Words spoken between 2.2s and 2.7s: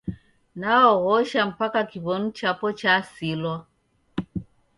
chapo